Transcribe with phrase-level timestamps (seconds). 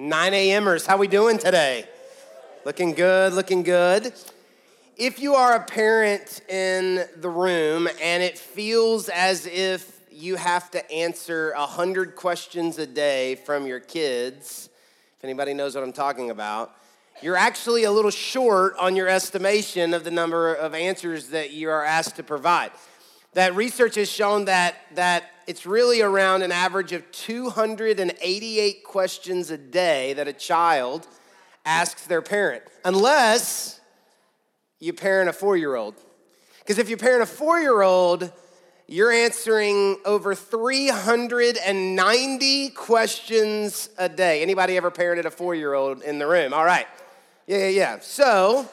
[0.00, 1.84] 9 a.m.ers, how we doing today?
[2.64, 4.14] Looking good, looking good.
[4.96, 10.70] If you are a parent in the room and it feels as if you have
[10.70, 14.70] to answer 100 questions a day from your kids,
[15.18, 16.74] if anybody knows what I'm talking about,
[17.20, 21.68] you're actually a little short on your estimation of the number of answers that you
[21.68, 22.70] are asked to provide.
[23.34, 29.58] That research has shown that, that it's really around an average of 288 questions a
[29.58, 31.08] day that a child
[31.66, 33.80] asks their parent, unless
[34.78, 35.96] you parent a four year old.
[36.60, 38.30] Because if you parent a four year old,
[38.86, 44.42] you're answering over 390 questions a day.
[44.42, 46.54] Anybody ever parented a four year old in the room?
[46.54, 46.86] All right.
[47.48, 47.98] Yeah, yeah, yeah.
[47.98, 48.68] So,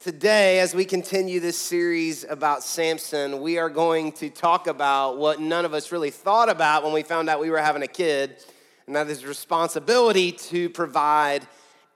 [0.00, 5.40] Today, as we continue this series about Samson, we are going to talk about what
[5.40, 8.42] none of us really thought about when we found out we were having a kid,
[8.86, 11.46] and that is responsibility to provide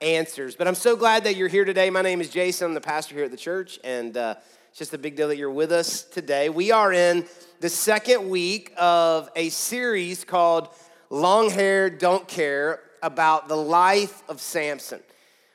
[0.03, 0.55] answers.
[0.55, 1.89] But I'm so glad that you're here today.
[1.89, 4.35] My name is Jason, I'm the pastor here at the church, and uh,
[4.69, 6.51] it's just a big deal that you're with us today.
[6.51, 7.25] We are in
[7.61, 10.69] the second week of a series called
[11.09, 15.01] Long Hair Don't Care about the life of Samson.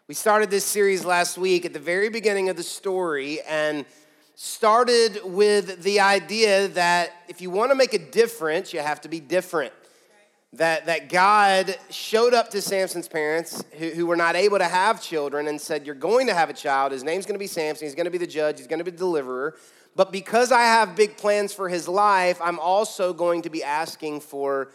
[0.09, 3.85] We started this series last week at the very beginning of the story and
[4.33, 9.07] started with the idea that if you want to make a difference, you have to
[9.07, 9.71] be different.
[10.53, 14.99] That, that God showed up to Samson's parents who, who were not able to have
[14.99, 16.91] children and said, You're going to have a child.
[16.91, 17.85] His name's going to be Samson.
[17.85, 18.57] He's going to be the judge.
[18.57, 19.57] He's going to be the deliverer.
[19.95, 24.21] But because I have big plans for his life, I'm also going to be asking
[24.21, 24.71] for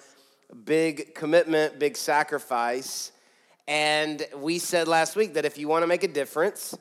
[0.64, 3.10] big commitment, big sacrifice.
[3.66, 6.76] And we said last week that if you want to make a difference,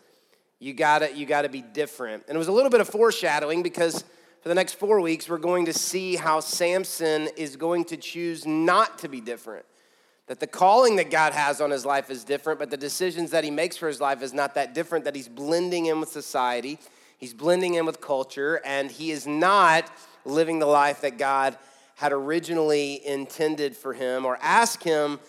[0.59, 2.23] you gotta, you gotta be different.
[2.27, 4.03] And it was a little bit of foreshadowing because
[4.43, 8.45] for the next four weeks, we're going to see how Samson is going to choose
[8.45, 9.65] not to be different.
[10.27, 13.45] That the calling that God has on his life is different, but the decisions that
[13.45, 16.77] he makes for his life is not that different, that he's blending in with society,
[17.17, 19.89] he's blending in with culture, and he is not
[20.25, 21.57] living the life that God
[21.95, 25.22] had originally intended for him or asked him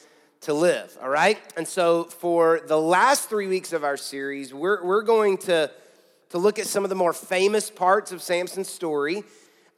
[0.44, 1.38] to live, all right?
[1.56, 5.70] And so for the last three weeks of our series, we're, we're going to,
[6.30, 9.24] to look at some of the more famous parts of Samson's story.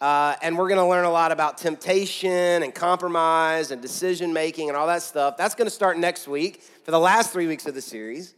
[0.01, 4.69] Uh, and we're going to learn a lot about temptation and compromise and decision making
[4.69, 5.37] and all that stuff.
[5.37, 8.35] That's going to start next week for the last three weeks of the series.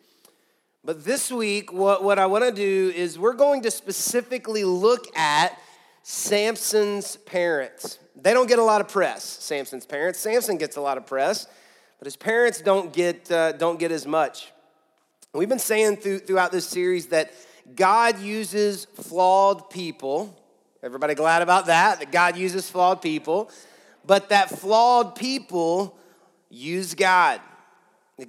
[0.84, 5.16] But this week, what, what I want to do is we're going to specifically look
[5.16, 5.58] at
[6.02, 7.98] Samson's parents.
[8.14, 10.18] They don't get a lot of press, Samson's parents.
[10.18, 11.46] Samson gets a lot of press
[11.98, 14.52] but his parents don't get, uh, don't get as much.
[15.34, 17.32] We've been saying through, throughout this series that
[17.74, 20.34] God uses flawed people.
[20.82, 21.98] Everybody glad about that?
[21.98, 23.50] That God uses flawed people,
[24.06, 25.96] but that flawed people
[26.48, 27.40] use God.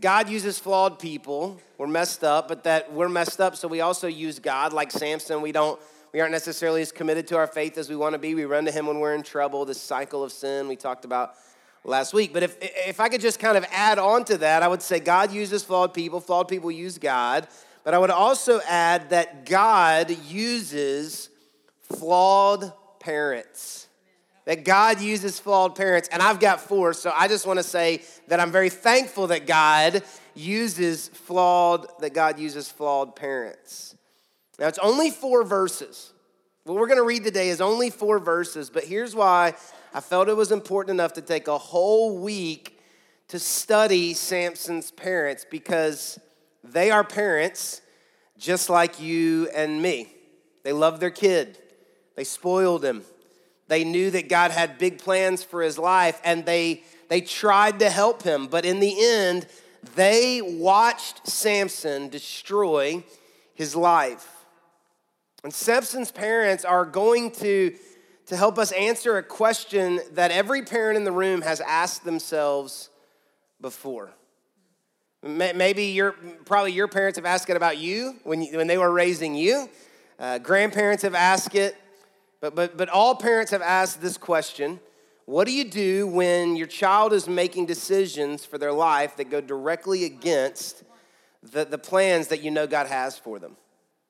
[0.02, 1.60] God uses flawed people.
[1.78, 4.74] We're messed up, but that we're messed up, so we also use God.
[4.74, 5.80] Like Samson, we don't
[6.12, 8.36] we aren't necessarily as committed to our faith as we want to be.
[8.36, 9.66] We run to Him when we're in trouble.
[9.66, 11.36] This cycle of sin we talked about
[11.84, 12.34] last week.
[12.34, 15.00] But if, if I could just kind of add on to that, I would say
[15.00, 17.48] God uses flawed people, flawed people use God.
[17.84, 21.30] But I would also add that God uses
[21.82, 23.88] flawed parents.
[24.46, 26.10] That God uses flawed parents.
[26.12, 29.48] And I've got four, so I just want to say that I'm very thankful that
[29.48, 30.04] God
[30.36, 33.96] uses flawed, that God uses flawed parents.
[34.60, 36.12] Now it's only four verses.
[36.64, 39.56] What we're going to read today is only four verses, but here's why
[39.94, 42.80] I felt it was important enough to take a whole week
[43.30, 46.20] to study Samson's parents because
[46.64, 47.82] they are parents
[48.38, 50.08] just like you and me.
[50.64, 51.58] They loved their kid,
[52.16, 53.04] they spoiled him.
[53.68, 57.90] They knew that God had big plans for his life and they, they tried to
[57.92, 59.46] help him, but in the end,
[59.96, 63.04] they watched Samson destroy
[63.54, 64.28] his life.
[65.44, 67.76] And Samson's parents are going to
[68.30, 72.90] to help us answer a question that every parent in the room has asked themselves
[73.60, 74.12] before.
[75.24, 76.12] Maybe your,
[76.46, 79.68] probably your parents have asked it about you when, you, when they were raising you.
[80.20, 81.76] Uh, grandparents have asked it,
[82.40, 84.80] but, but, but all parents have asked this question
[85.26, 89.42] What do you do when your child is making decisions for their life that go
[89.42, 90.84] directly against
[91.42, 93.58] the, the plans that you know God has for them?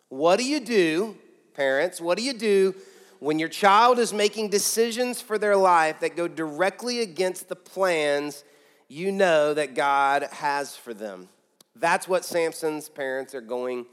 [0.09, 1.15] What do you do,
[1.53, 2.01] parents?
[2.01, 2.75] What do you do
[3.19, 8.43] when your child is making decisions for their life that go directly against the plans
[8.87, 11.29] you know that God has for them.
[11.75, 13.85] That's what Samson's parents are going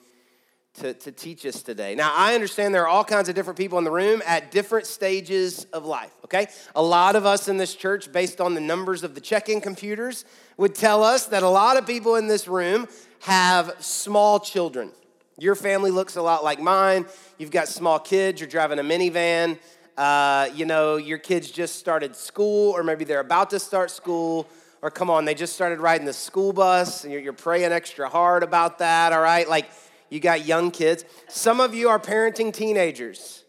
[0.75, 1.94] to, to teach us today.
[1.94, 4.87] Now, I understand there are all kinds of different people in the room at different
[4.87, 6.49] stages of life, okay?
[6.75, 9.61] A lot of us in this church, based on the numbers of the check in
[9.61, 10.25] computers,
[10.56, 12.88] would tell us that a lot of people in this room
[13.20, 14.93] have small children.
[15.38, 17.04] Your family looks a lot like mine.
[17.36, 19.58] You've got small kids, you're driving a minivan.
[19.96, 24.46] Uh, you know, your kids just started school, or maybe they're about to start school,
[24.82, 28.08] or come on, they just started riding the school bus, and you're, you're praying extra
[28.08, 29.48] hard about that, all right?
[29.48, 29.70] Like,
[30.10, 31.04] you got young kids.
[31.28, 33.44] Some of you are parenting teenagers.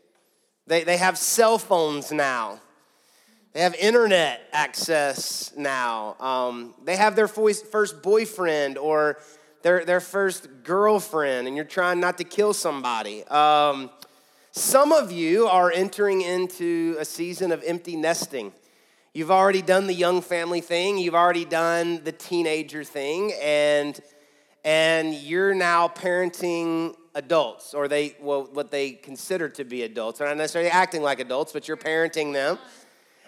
[0.68, 2.62] They, they have cell phones now.
[3.54, 6.16] They have internet access now.
[6.20, 9.20] Um, they have their first boyfriend or
[9.62, 13.24] their, their first girlfriend, and you're trying not to kill somebody.
[13.26, 13.90] Um,
[14.52, 18.54] some of you are entering into a season of empty nesting.
[19.14, 24.00] You've already done the young family thing, you've already done the teenager thing, and
[24.64, 30.20] and you're now parenting adults, or they, well, what they consider to be adults.
[30.20, 32.60] They're not necessarily acting like adults, but you're parenting them.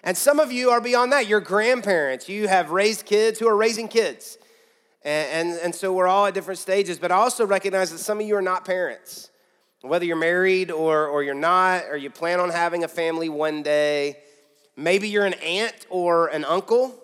[0.04, 1.28] And some of you are beyond that.
[1.28, 2.28] You're grandparents.
[2.28, 4.38] You have raised kids who are raising kids.
[5.04, 8.19] And, and, and so we're all at different stages, but I also recognize that some
[8.19, 9.30] of you are not parents.
[9.81, 13.63] Whether you're married or, or you're not, or you plan on having a family one
[13.63, 14.18] day,
[14.75, 17.00] maybe you're an aunt or an uncle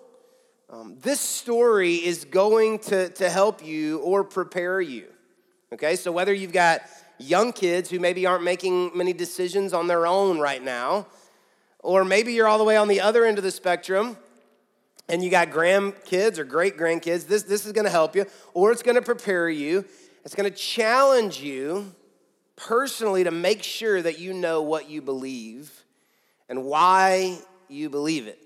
[0.68, 5.06] um, this story is going to, to help you or prepare you.
[5.72, 6.80] Okay, so whether you've got
[7.18, 11.06] young kids who maybe aren't making many decisions on their own right now,
[11.78, 14.16] or maybe you're all the way on the other end of the spectrum
[15.08, 18.82] and you got grandkids or great grandkids, this, this is gonna help you, or it's
[18.82, 19.84] gonna prepare you.
[20.24, 21.94] It's gonna challenge you
[22.56, 25.70] personally to make sure that you know what you believe
[26.48, 27.38] and why
[27.68, 28.38] you believe it.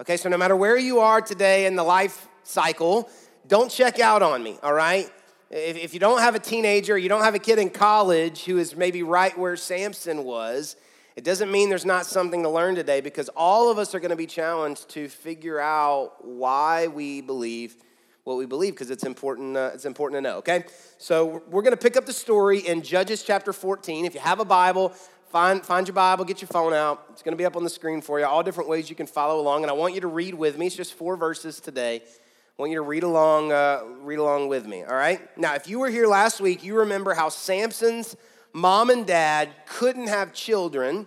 [0.00, 3.08] Okay, so no matter where you are today in the life cycle,
[3.46, 5.10] don't check out on me, all right?
[5.50, 8.58] If, if you don't have a teenager, you don't have a kid in college who
[8.58, 10.76] is maybe right where Samson was,
[11.16, 14.10] it doesn't mean there's not something to learn today because all of us are going
[14.10, 17.76] to be challenged to figure out why we believe
[18.24, 20.64] what we believe because it's important uh, it's important to know okay
[20.98, 24.40] so we're going to pick up the story in judges chapter 14 if you have
[24.40, 24.94] a bible
[25.34, 27.06] Find, find your Bible, get your phone out.
[27.10, 29.08] It's going to be up on the screen for you, all different ways you can
[29.08, 29.64] follow along.
[29.64, 30.68] And I want you to read with me.
[30.68, 32.02] It's just four verses today.
[32.04, 35.20] I want you to read along, uh, read along with me, all right?
[35.36, 38.16] Now, if you were here last week, you remember how Samson's
[38.54, 41.06] mom and dad couldn't have children,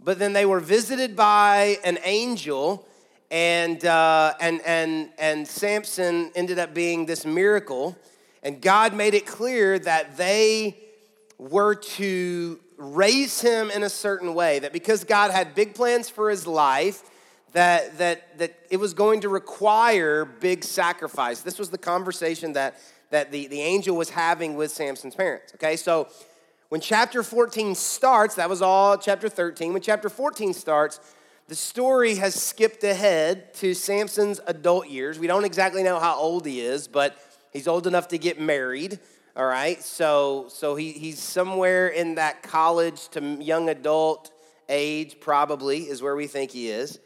[0.00, 2.88] but then they were visited by an angel,
[3.30, 7.96] and, uh, and, and, and Samson ended up being this miracle.
[8.42, 10.76] And God made it clear that they
[11.38, 16.30] were to raise him in a certain way, that because God had big plans for
[16.30, 17.02] his life,
[17.52, 21.42] that, that, that it was going to require big sacrifice.
[21.42, 22.78] This was the conversation that,
[23.10, 25.54] that the, the angel was having with Samson's parents.
[25.54, 26.08] Okay, so
[26.72, 29.74] when chapter 14 starts, that was all chapter 13.
[29.74, 31.00] When chapter 14 starts,
[31.46, 35.18] the story has skipped ahead to Samson's adult years.
[35.18, 37.18] We don't exactly know how old he is, but
[37.52, 38.98] he's old enough to get married
[39.34, 44.30] all right so so he, he's somewhere in that college to young adult
[44.68, 46.98] age probably is where we think he is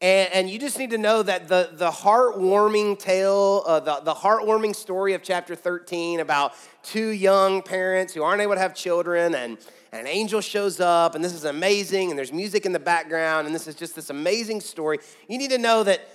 [0.00, 4.14] and, and you just need to know that the, the heartwarming tale uh, the, the
[4.14, 9.34] heartwarming story of chapter 13 about two young parents who aren't able to have children
[9.34, 9.58] and,
[9.92, 13.46] and an angel shows up and this is amazing and there's music in the background
[13.46, 14.98] and this is just this amazing story
[15.28, 16.08] you need to know that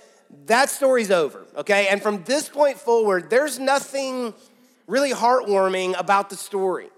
[0.46, 4.34] that story's over okay and from this point forward there's nothing
[4.86, 6.88] really heartwarming about the story.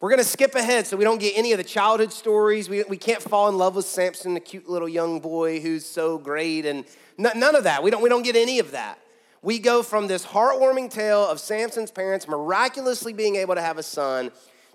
[0.00, 2.68] We're going to skip ahead so we don't get any of the childhood stories.
[2.68, 6.18] We, we can't fall in love with Samson, the cute little young boy who's so
[6.18, 6.84] great, and
[7.18, 7.82] none of that.
[7.82, 9.00] We don't, we don't get any of that.
[9.42, 13.82] We go from this heartwarming tale of Samson's parents miraculously being able to have a
[13.82, 14.30] son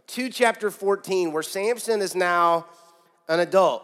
[0.07, 2.65] to chapter 14, where Samson is now
[3.29, 3.83] an adult.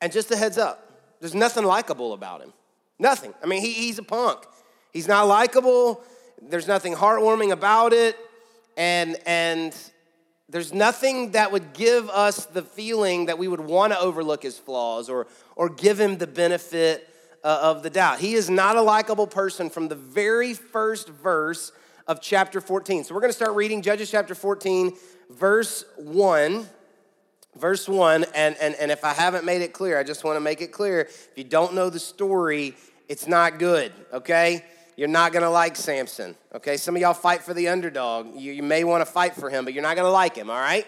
[0.00, 2.52] And just a heads up, there's nothing likable about him.
[2.98, 3.34] Nothing.
[3.42, 4.44] I mean, he, he's a punk.
[4.92, 6.02] He's not likable
[6.42, 8.16] there's nothing heartwarming about it,
[8.76, 9.76] and, and
[10.48, 14.58] there's nothing that would give us the feeling that we would want to overlook his
[14.58, 17.08] flaws or, or give him the benefit
[17.42, 18.20] uh, of the doubt.
[18.20, 21.72] He is not a likable person from the very first verse
[22.06, 23.04] of chapter 14.
[23.04, 24.92] So we're going to start reading Judges chapter 14,
[25.30, 26.66] verse 1.
[27.56, 30.40] Verse 1, and, and, and if I haven't made it clear, I just want to
[30.40, 31.02] make it clear.
[31.02, 32.74] If you don't know the story,
[33.08, 34.64] it's not good, okay?
[34.96, 36.76] You're not gonna like Samson, okay?
[36.76, 38.34] Some of y'all fight for the underdog.
[38.36, 40.86] You, you may wanna fight for him, but you're not gonna like him, all right?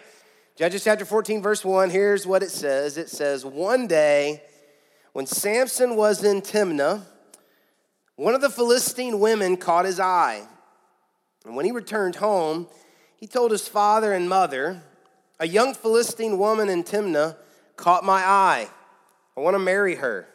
[0.57, 4.43] Judges chapter 14, verse 1, here's what it says it says, One day,
[5.13, 7.03] when Samson was in Timnah,
[8.17, 10.47] one of the Philistine women caught his eye.
[11.45, 12.69] And when he returned home,
[13.17, 14.83] he told his father and mother,
[15.39, 17.37] A young Philistine woman in Timnah
[17.77, 18.69] caught my eye.
[19.37, 20.27] I want to marry her.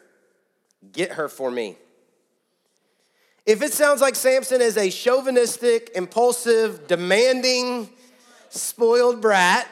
[0.92, 1.76] Get her for me.
[3.44, 7.88] If it sounds like Samson is a chauvinistic, impulsive, demanding,
[8.50, 9.66] spoiled brat,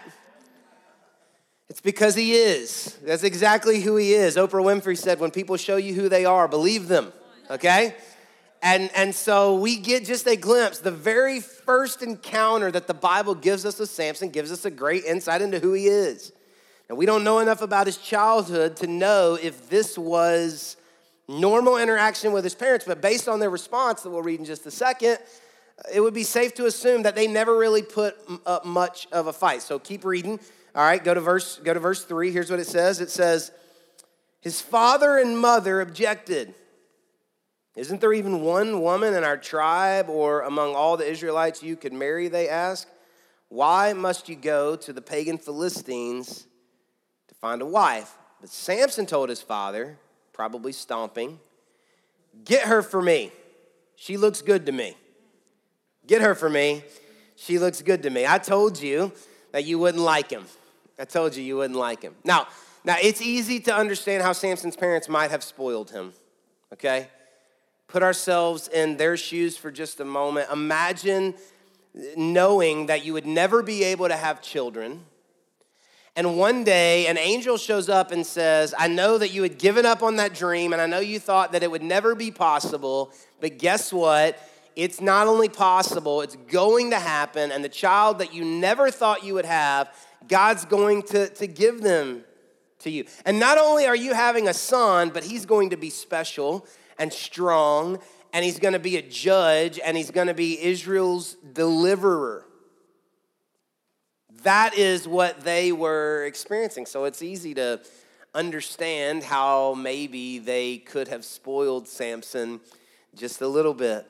[1.68, 2.98] it's because he is.
[3.04, 4.36] That's exactly who he is.
[4.36, 7.12] Oprah Winfrey said, When people show you who they are, believe them,
[7.48, 7.94] okay?
[8.60, 10.80] And, and so we get just a glimpse.
[10.80, 15.04] The very first encounter that the Bible gives us with Samson gives us a great
[15.04, 16.32] insight into who he is.
[16.88, 20.76] And we don't know enough about his childhood to know if this was
[21.30, 24.66] normal interaction with his parents, but based on their response that we'll read in just
[24.66, 25.18] a second,
[25.92, 29.32] it would be safe to assume that they never really put up much of a
[29.32, 29.62] fight.
[29.62, 30.40] So keep reading.
[30.75, 32.32] All right, go to verse go to verse 3.
[32.32, 33.00] Here's what it says.
[33.00, 33.50] It says,
[34.40, 36.54] "His father and mother objected."
[37.76, 41.92] Isn't there even one woman in our tribe or among all the Israelites you could
[41.92, 42.28] marry?
[42.28, 42.88] They ask.
[43.49, 46.46] Why must you go to the pagan Philistines
[47.26, 48.16] to find a wife?
[48.40, 49.99] But Samson told his father,
[50.40, 51.38] probably stomping,
[52.47, 53.30] Get her for me.
[53.94, 54.97] She looks good to me.
[56.06, 56.82] Get her for me.
[57.37, 58.25] She looks good to me.
[58.26, 59.12] I told you
[59.52, 60.47] that you wouldn't like him.
[60.99, 62.14] I told you you wouldn't like him.
[62.25, 62.47] Now,
[62.85, 66.14] now it's easy to understand how Samson's parents might have spoiled him.
[66.73, 67.09] Okay?
[67.87, 70.49] put ourselves in their shoes for just a moment.
[70.50, 71.35] Imagine
[72.16, 75.04] knowing that you would never be able to have children.
[76.20, 79.86] And one day, an angel shows up and says, I know that you had given
[79.86, 83.10] up on that dream, and I know you thought that it would never be possible,
[83.40, 84.38] but guess what?
[84.76, 87.50] It's not only possible, it's going to happen.
[87.50, 89.88] And the child that you never thought you would have,
[90.28, 92.24] God's going to, to give them
[92.80, 93.06] to you.
[93.24, 96.66] And not only are you having a son, but he's going to be special
[96.98, 97.98] and strong,
[98.34, 102.44] and he's going to be a judge, and he's going to be Israel's deliverer.
[104.42, 106.87] That is what they were experiencing.
[106.87, 107.80] So it's easy to
[108.35, 112.61] understand how maybe they could have spoiled Samson
[113.14, 114.06] just a little bit.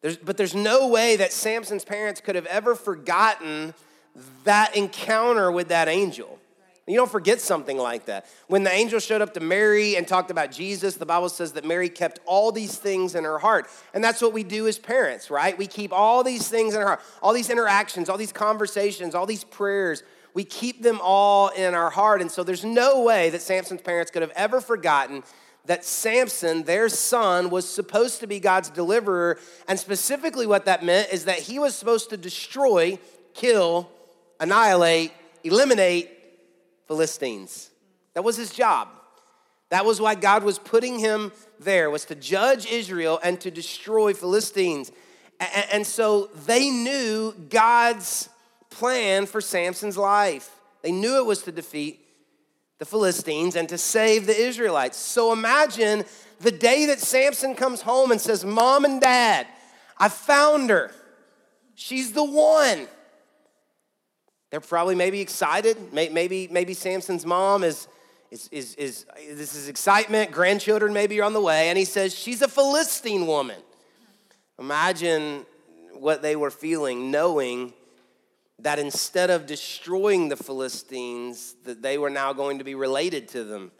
[0.00, 3.74] There's, but there's no way that Samson's parents could have ever forgotten
[4.44, 6.38] that encounter with that angel.
[6.88, 8.26] You don't forget something like that.
[8.48, 11.64] When the angel showed up to Mary and talked about Jesus, the Bible says that
[11.64, 13.68] Mary kept all these things in her heart.
[13.94, 15.56] And that's what we do as parents, right?
[15.56, 19.26] We keep all these things in our heart, all these interactions, all these conversations, all
[19.26, 20.02] these prayers.
[20.34, 22.20] We keep them all in our heart.
[22.20, 25.22] And so there's no way that Samson's parents could have ever forgotten
[25.66, 29.38] that Samson, their son, was supposed to be God's deliverer.
[29.68, 32.98] And specifically, what that meant is that he was supposed to destroy,
[33.34, 33.88] kill,
[34.40, 35.12] annihilate,
[35.44, 36.10] eliminate
[36.92, 37.70] Philistines.
[38.12, 38.86] That was his job.
[39.70, 44.12] That was why God was putting him there, was to judge Israel and to destroy
[44.12, 44.92] Philistines.
[45.40, 48.28] And so they knew God's
[48.68, 50.50] plan for Samson's life.
[50.82, 51.98] They knew it was to defeat
[52.78, 54.98] the Philistines and to save the Israelites.
[54.98, 56.04] So imagine
[56.40, 59.46] the day that Samson comes home and says, Mom and Dad,
[59.96, 60.92] I found her.
[61.74, 62.86] She's the one.
[64.52, 65.78] They're probably maybe excited.
[65.94, 67.88] Maybe, maybe Samson's mom is,
[68.30, 70.30] is, is, is, this is excitement.
[70.30, 71.70] Grandchildren maybe are on the way.
[71.70, 73.58] And he says, She's a Philistine woman.
[74.58, 75.46] Imagine
[75.94, 77.72] what they were feeling, knowing
[78.58, 83.44] that instead of destroying the Philistines, that they were now going to be related to
[83.44, 83.72] them.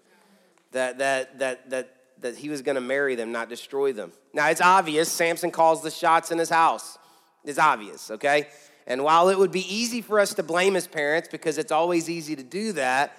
[0.71, 4.11] That, that, that, that, that he was going to marry them, not destroy them.
[4.33, 6.97] Now, it's obvious Samson calls the shots in his house.
[7.45, 8.49] It's obvious, okay?
[8.86, 12.10] And while it would be easy for us to blame his parents because it's always
[12.10, 13.16] easy to do that,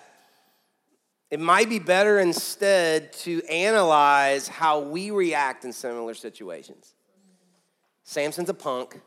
[1.31, 6.93] it might be better instead to analyze how we react in similar situations.
[8.03, 9.01] Samson's a punk.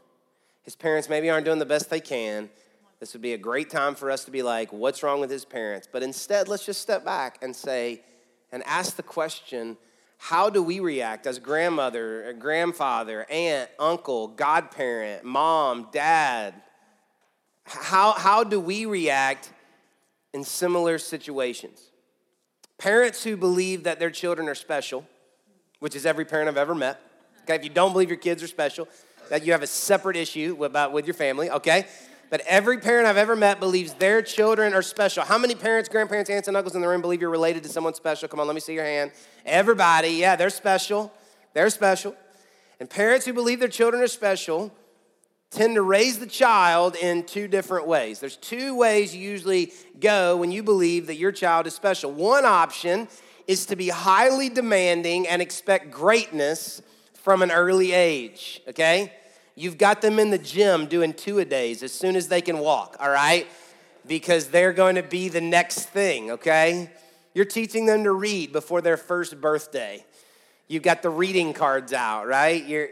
[0.62, 2.50] His parents maybe aren't doing the best they can.
[2.98, 5.44] This would be a great time for us to be like, what's wrong with his
[5.44, 5.86] parents?
[5.90, 8.02] But instead, let's just step back and say,
[8.50, 9.76] and ask the question
[10.18, 16.54] how do we react as grandmother, grandfather, aunt, uncle, godparent, mom, dad?
[17.64, 19.52] How, how do we react
[20.32, 21.90] in similar situations?
[22.78, 25.06] Parents who believe that their children are special,
[25.80, 27.00] which is every parent I've ever met.
[27.42, 28.88] Okay, if you don't believe your kids are special,
[29.28, 31.86] that you have a separate issue about with your family, okay?
[32.28, 35.22] But every parent I've ever met believes their children are special.
[35.24, 37.94] How many parents, grandparents, aunts, and uncles in the room believe you're related to someone
[37.94, 38.28] special?
[38.28, 39.12] Come on, let me see your hand.
[39.44, 41.12] Everybody, yeah, they're special.
[41.54, 42.16] They're special.
[42.80, 44.72] And parents who believe their children are special
[45.50, 48.18] tend to raise the child in two different ways.
[48.18, 52.10] There's two ways you usually go when you believe that your child is special.
[52.10, 53.08] One option
[53.46, 56.82] is to be highly demanding and expect greatness
[57.14, 59.12] from an early age, okay?
[59.58, 62.58] You've got them in the gym doing two a days as soon as they can
[62.58, 63.48] walk, all right?
[64.06, 66.90] Because they're going to be the next thing, okay?
[67.34, 70.04] You're teaching them to read before their first birthday.
[70.68, 72.62] You've got the reading cards out, right?
[72.66, 72.90] You're,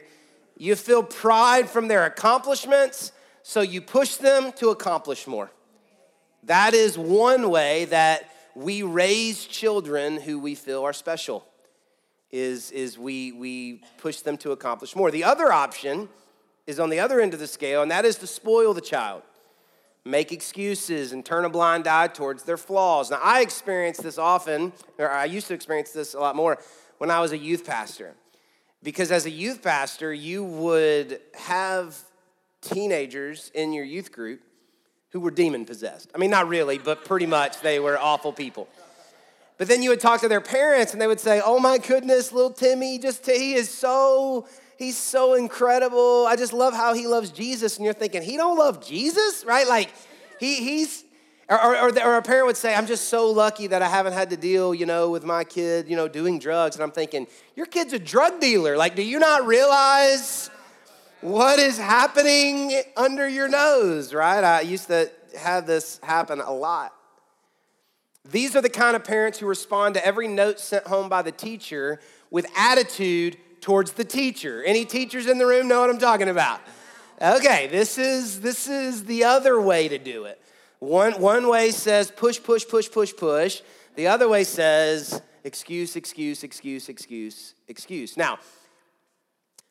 [0.56, 5.50] you feel pride from their accomplishments, so you push them to accomplish more.
[6.44, 11.47] That is one way that we raise children who we feel are special.
[12.30, 15.11] Is, is we, we push them to accomplish more.
[15.11, 16.09] The other option
[16.66, 19.23] is on the other end of the scale, and that is to spoil the child,
[20.04, 23.11] make excuses, and turn a blind eye towards their flaws.
[23.11, 26.59] Now, I experience this often, or I used to experience this a lot more
[26.99, 28.14] when I was a youth pastor.
[28.83, 31.97] Because as a youth pastor, you would have
[32.61, 34.40] teenagers in your youth group
[35.11, 36.11] who were demon possessed.
[36.14, 38.68] I mean, not really, but pretty much they were awful people.
[39.56, 42.33] But then you would talk to their parents and they would say, Oh my goodness,
[42.33, 44.49] little Timmy, just he is so,
[44.85, 46.26] he's so incredible.
[46.26, 47.76] I just love how he loves Jesus.
[47.76, 49.67] And you're thinking, he don't love Jesus, right?
[49.67, 49.91] Like
[50.38, 51.05] he, he's,
[51.49, 54.31] or, or, or, a parent would say, I'm just so lucky that I haven't had
[54.31, 56.76] to deal, you know, with my kid, you know, doing drugs.
[56.76, 57.26] And I'm thinking,
[57.57, 58.76] your kid's a drug dealer.
[58.76, 60.50] Like, do you not realize
[61.21, 64.45] what is happening under your nose, right?
[64.45, 66.95] I used to have this happen a lot.
[68.31, 71.33] These are the kind of parents who respond to every note sent home by the
[71.33, 72.00] teacher
[72.31, 74.62] with attitude towards the teacher.
[74.62, 76.61] Any teachers in the room know what I'm talking about?
[77.21, 80.38] Okay, this is this is the other way to do it.
[80.80, 83.62] One one way says push push push push push.
[83.97, 88.18] The other way says excuse excuse excuse excuse excuse.
[88.18, 88.38] Now,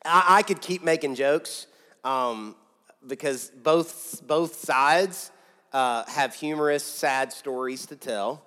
[0.04, 1.68] I, I could keep making jokes
[2.04, 2.56] um,
[3.06, 5.30] because both, both sides
[5.72, 8.44] uh, have humorous, sad stories to tell.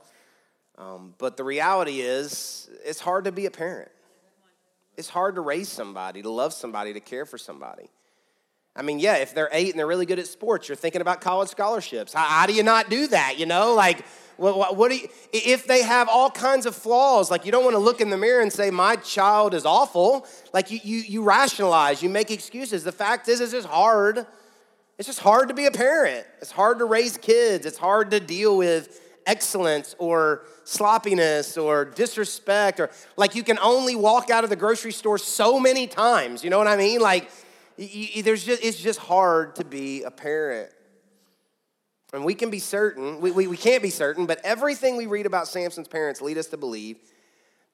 [0.76, 3.90] Um, but the reality is, it's hard to be a parent.
[4.96, 7.90] It's hard to raise somebody, to love somebody, to care for somebody.
[8.74, 11.20] I mean, yeah, if they're eight and they're really good at sports, you're thinking about
[11.20, 12.12] college scholarships.
[12.12, 13.38] How, how do you not do that?
[13.38, 14.04] You know, like,
[14.36, 17.74] what, what do you, if they have all kinds of flaws, like you don't want
[17.74, 20.26] to look in the mirror and say, my child is awful.
[20.52, 22.84] Like you, you, you rationalize, you make excuses.
[22.84, 24.26] The fact is, it's just hard.
[24.98, 26.26] It's just hard to be a parent.
[26.42, 27.64] It's hard to raise kids.
[27.64, 33.94] It's hard to deal with excellence or sloppiness or disrespect or like you can only
[33.94, 36.42] walk out of the grocery store so many times.
[36.42, 37.00] You know what I mean?
[37.00, 37.30] Like,
[37.76, 40.70] you, there's just, it's just hard to be a parent.
[42.12, 45.26] And we can be certain, we, we, we can't be certain, but everything we read
[45.26, 46.98] about Samson's parents lead us to believe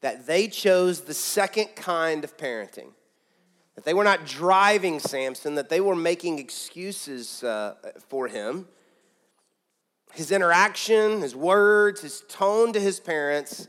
[0.01, 2.89] that they chose the second kind of parenting.
[3.77, 7.75] That they were not driving Samson, that they were making excuses uh,
[8.09, 8.67] for him.
[10.15, 13.69] His interaction, his words, his tone to his parents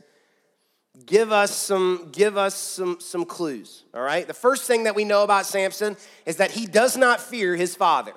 [1.06, 5.02] give us some give us some some clues all right the first thing that we
[5.04, 8.12] know about samson is that he does not fear his father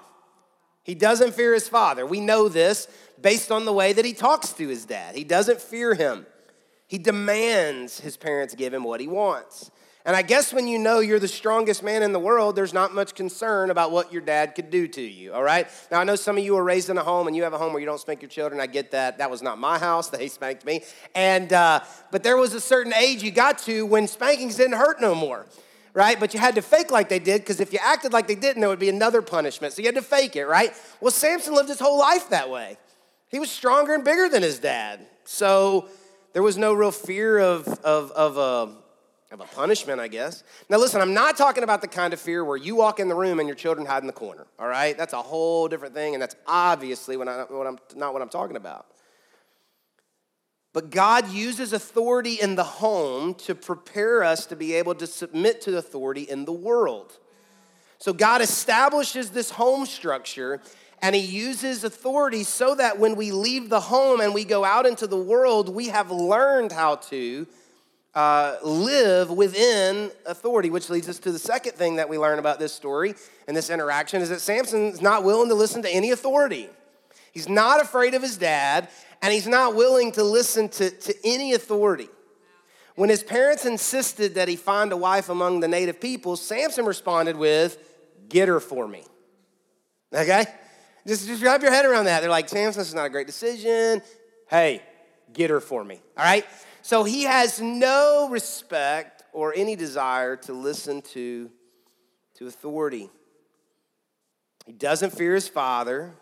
[0.87, 2.05] he doesn't fear his father.
[2.05, 2.87] We know this
[3.21, 5.15] based on the way that he talks to his dad.
[5.15, 6.25] He doesn't fear him.
[6.87, 9.69] He demands his parents give him what he wants.
[10.07, 12.95] And I guess when you know you're the strongest man in the world, there's not
[12.95, 15.67] much concern about what your dad could do to you, all right?
[15.91, 17.57] Now, I know some of you are raised in a home and you have a
[17.57, 18.61] home where you don't spank your children.
[18.61, 19.17] I get that.
[19.17, 20.09] That was not my house.
[20.17, 20.83] They spanked me.
[21.13, 24.99] And, uh, but there was a certain age you got to when spankings didn't hurt
[25.01, 25.45] no more
[25.93, 26.19] right?
[26.19, 28.59] But you had to fake like they did because if you acted like they didn't,
[28.59, 29.73] there would be another punishment.
[29.73, 30.71] So you had to fake it, right?
[31.01, 32.77] Well, Samson lived his whole life that way.
[33.29, 35.07] He was stronger and bigger than his dad.
[35.23, 35.89] So
[36.33, 38.75] there was no real fear of, of, of, a,
[39.31, 40.43] of a punishment, I guess.
[40.69, 43.15] Now, listen, I'm not talking about the kind of fear where you walk in the
[43.15, 44.97] room and your children hide in the corner, all right?
[44.97, 48.55] That's a whole different thing, and that's obviously what, I, I'm, not what I'm talking
[48.55, 48.85] about.
[50.71, 55.61] But God uses authority in the home to prepare us to be able to submit
[55.61, 57.17] to authority in the world.
[57.97, 60.61] So God establishes this home structure
[61.01, 64.85] and He uses authority so that when we leave the home and we go out
[64.85, 67.47] into the world, we have learned how to
[68.17, 72.57] uh, live within authority, which leads us to the second thing that we learn about
[72.57, 73.13] this story
[73.47, 76.67] and this interaction is that Samson's not willing to listen to any authority.
[77.31, 78.89] He's not afraid of his dad,
[79.21, 82.09] and he's not willing to listen to, to any authority.
[82.95, 87.37] When his parents insisted that he find a wife among the native people, Samson responded
[87.37, 87.77] with,
[88.29, 89.03] Get her for me.
[90.11, 90.45] Okay?
[91.05, 92.21] Just, just wrap your head around that.
[92.21, 94.01] They're like, Samson, this is not a great decision.
[94.49, 94.81] Hey,
[95.33, 96.01] get her for me.
[96.17, 96.43] All right?
[96.87, 101.51] So he has no respect or any desire to listen to,
[102.35, 103.09] to authority.
[104.65, 106.13] He doesn't fear his father.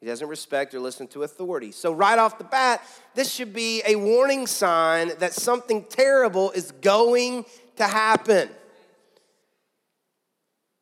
[0.00, 1.72] He doesn't respect or listen to authority.
[1.72, 2.82] So, right off the bat,
[3.14, 7.44] this should be a warning sign that something terrible is going
[7.76, 8.48] to happen.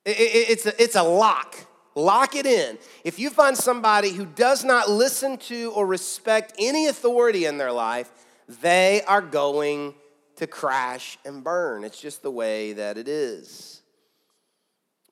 [0.07, 1.57] It's a, it's a lock.
[1.97, 2.79] Lock it in.
[3.03, 7.73] If you find somebody who does not listen to or respect any authority in their
[7.73, 8.09] life,
[8.49, 9.95] they are going
[10.37, 11.85] to crash and burn.
[11.85, 13.83] It's just the way that it is.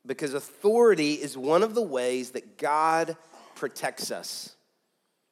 [0.05, 3.17] Because authority is one of the ways that God
[3.55, 4.57] protects us.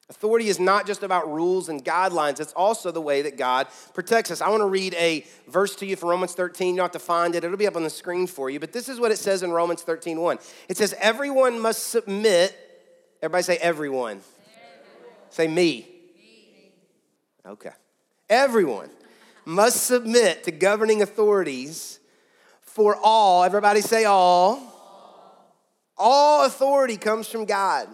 [0.08, 4.32] Authority is not just about rules and guidelines, it's also the way that God protects
[4.32, 4.40] us.
[4.40, 6.74] I want to read a verse to you from Romans 13.
[6.74, 8.58] You don't have to find it, it'll be up on the screen for you.
[8.58, 10.38] But this is what it says in Romans 13 1.
[10.68, 12.56] It says, Everyone must submit.
[13.22, 14.20] Everybody say, everyone.
[14.20, 15.14] everyone.
[15.28, 15.86] Say, me.
[16.16, 16.72] me.
[17.46, 17.70] Okay.
[18.30, 18.88] Everyone
[19.44, 21.98] must submit to governing authorities
[22.62, 23.44] for all.
[23.44, 24.62] Everybody say, all.
[25.98, 27.88] All, authority comes from God.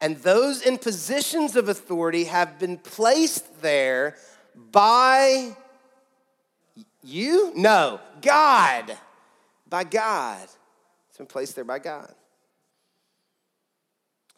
[0.00, 4.16] And those in positions of authority have been placed there
[4.72, 5.56] by
[7.02, 7.52] you?
[7.56, 8.96] No, God.
[9.68, 10.46] By God.
[11.08, 12.12] It's been placed there by God.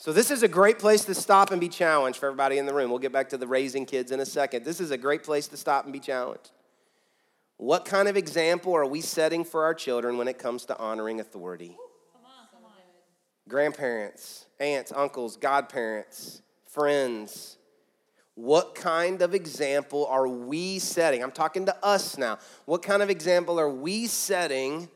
[0.01, 2.73] So, this is a great place to stop and be challenged for everybody in the
[2.73, 2.89] room.
[2.89, 4.65] We'll get back to the raising kids in a second.
[4.65, 6.53] This is a great place to stop and be challenged.
[7.59, 11.21] What kind of example are we setting for our children when it comes to honoring
[11.21, 11.77] authority?
[12.15, 12.71] Come on, come on.
[13.47, 17.59] Grandparents, aunts, uncles, godparents, friends.
[18.37, 21.23] What kind of example are we setting?
[21.23, 22.39] I'm talking to us now.
[22.65, 24.89] What kind of example are we setting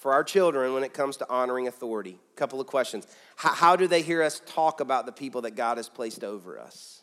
[0.00, 2.18] for our children when it comes to honoring authority?
[2.32, 3.06] A couple of questions.
[3.36, 6.58] How, how do they hear us talk about the people that God has placed over
[6.58, 7.02] us?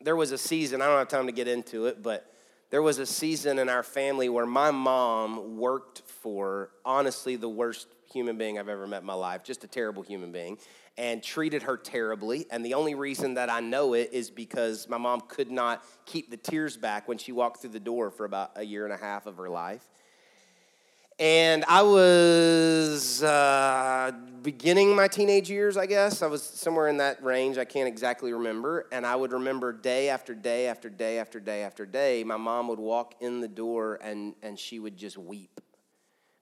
[0.00, 2.32] There was a season, I don't have time to get into it, but
[2.70, 7.88] there was a season in our family where my mom worked for honestly the worst
[8.12, 10.58] human being I've ever met in my life, just a terrible human being,
[10.96, 12.46] and treated her terribly.
[12.50, 16.30] And the only reason that I know it is because my mom could not keep
[16.30, 18.96] the tears back when she walked through the door for about a year and a
[18.96, 19.88] half of her life.
[21.20, 24.10] And I was uh,
[24.42, 26.22] beginning my teenage years, I guess.
[26.22, 27.58] I was somewhere in that range.
[27.58, 28.86] I can't exactly remember.
[28.90, 32.68] And I would remember day after day after day after day after day, my mom
[32.68, 35.60] would walk in the door and, and she would just weep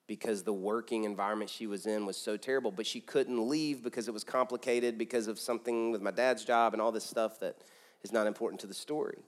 [0.07, 2.71] because the working environment she was in was so terrible.
[2.71, 6.73] But she couldn't leave because it was complicated because of something with my dad's job
[6.73, 7.57] and all this stuff that
[8.05, 9.19] is not important to the story.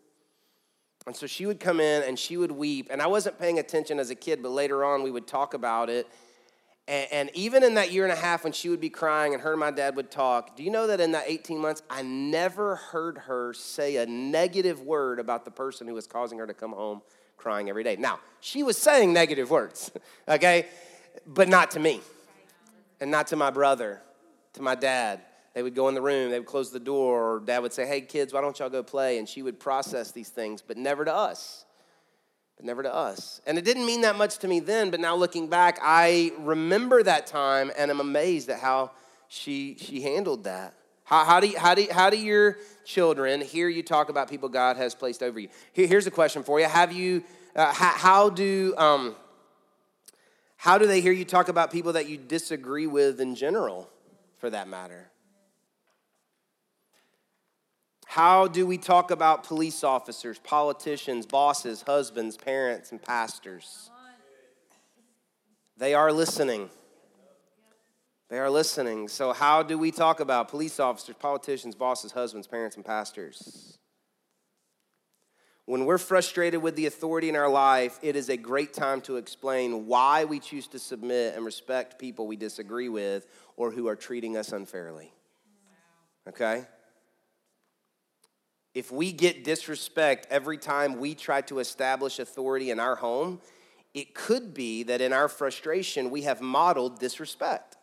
[1.06, 2.88] And so she would come in and she would weep.
[2.90, 5.88] And I wasn't paying attention as a kid, but later on we would talk about
[5.88, 6.06] it.
[6.86, 9.42] And, and, even in that year and a half when she would be crying and
[9.42, 12.02] her and my dad would talk, do you know that in that 18 months, I
[12.02, 16.54] never heard her say a negative word about the person who was causing her to
[16.54, 17.02] come home
[17.36, 17.96] crying every day.
[17.96, 19.90] Now, she was saying negative words,
[20.28, 20.66] okay?
[21.26, 22.00] But not to me,
[23.00, 24.02] and not to my brother,
[24.54, 25.20] to my dad.
[25.61, 27.87] They would go in the room, they would close the door, or dad would say,
[27.87, 29.18] Hey, kids, why don't y'all go play?
[29.18, 31.66] And she would process these things, but never to us.
[32.57, 33.42] But never to us.
[33.46, 37.03] And it didn't mean that much to me then, but now looking back, I remember
[37.03, 38.92] that time and I'm amazed at how
[39.29, 40.73] she, she handled that.
[41.05, 44.31] How, how, do you, how, do you, how do your children hear you talk about
[44.31, 45.51] people God has placed over you?
[45.75, 46.64] Here, here's a question for you.
[46.64, 47.23] Have you,
[47.55, 49.14] uh, how, how, do, um,
[50.57, 53.90] how do they hear you talk about people that you disagree with in general,
[54.38, 55.10] for that matter?
[58.11, 63.88] How do we talk about police officers, politicians, bosses, husbands, parents, and pastors?
[65.77, 66.70] They are listening.
[68.29, 69.07] They are listening.
[69.07, 73.79] So, how do we talk about police officers, politicians, bosses, husbands, parents, and pastors?
[75.66, 79.18] When we're frustrated with the authority in our life, it is a great time to
[79.18, 83.94] explain why we choose to submit and respect people we disagree with or who are
[83.94, 85.12] treating us unfairly.
[86.29, 86.64] Okay?
[88.74, 93.40] If we get disrespect every time we try to establish authority in our home,
[93.94, 97.76] it could be that in our frustration we have modeled disrespect.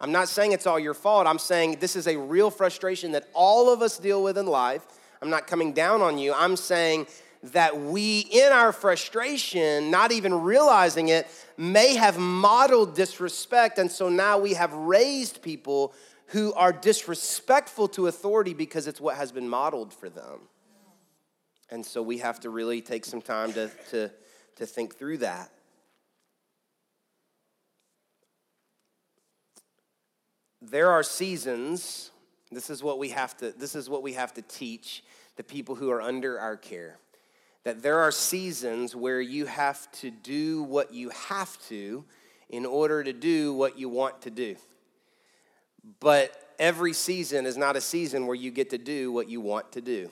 [0.00, 1.26] I'm not saying it's all your fault.
[1.26, 4.84] I'm saying this is a real frustration that all of us deal with in life.
[5.22, 6.32] I'm not coming down on you.
[6.32, 7.06] I'm saying
[7.42, 13.78] that we, in our frustration, not even realizing it, may have modeled disrespect.
[13.78, 15.94] And so now we have raised people
[16.30, 20.40] who are disrespectful to authority because it's what has been modeled for them.
[21.70, 24.10] And so we have to really take some time to, to,
[24.56, 25.50] to think through that.
[30.60, 32.10] there are seasons
[32.52, 35.02] this is what we have to this is what we have to teach
[35.36, 36.98] the people who are under our care
[37.64, 42.04] that there are seasons where you have to do what you have to
[42.50, 44.54] in order to do what you want to do
[46.00, 49.72] but every season is not a season where you get to do what you want
[49.72, 50.10] to do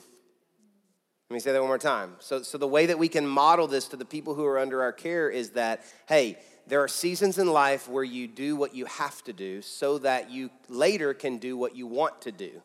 [1.29, 2.15] Let me say that one more time.
[2.19, 4.81] So, so the way that we can model this to the people who are under
[4.81, 8.85] our care is that, hey, there are seasons in life where you do what you
[8.85, 12.61] have to do so that you later can do what you want to do.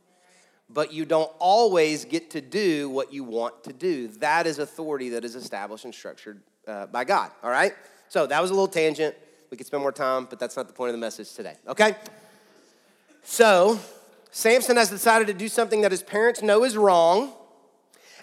[0.71, 4.09] But you don't always get to do what you want to do.
[4.09, 7.75] That is authority that is established and structured uh, by God, all right?
[8.09, 9.14] So that was a little tangent.
[9.51, 11.97] We could spend more time, but that's not the point of the message today, okay?
[13.25, 13.81] So,
[14.31, 17.33] Samson has decided to do something that his parents know is wrong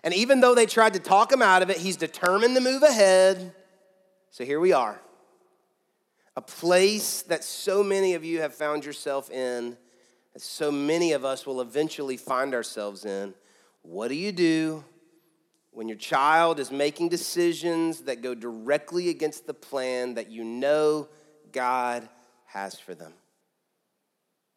[0.03, 2.83] and even though they tried to talk him out of it, he's determined to move
[2.83, 3.53] ahead.
[4.31, 4.99] So here we are.
[6.35, 9.77] A place that so many of you have found yourself in,
[10.33, 13.33] that so many of us will eventually find ourselves in.
[13.83, 14.83] What do you do
[15.71, 21.09] when your child is making decisions that go directly against the plan that you know
[21.51, 22.07] God
[22.45, 23.13] has for them?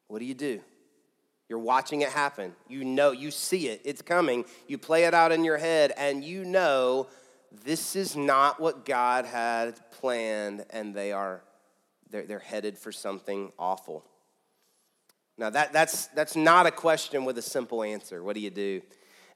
[0.07, 0.61] What do you do?
[1.47, 2.55] You're watching it happen.
[2.67, 3.81] You know, you see it.
[3.85, 4.45] It's coming.
[4.67, 7.07] You play it out in your head, and you know
[7.63, 11.41] this is not what God had planned, and they are
[12.09, 14.03] they're, they're headed for something awful.
[15.37, 18.23] Now that, that's that's not a question with a simple answer.
[18.23, 18.81] What do you do?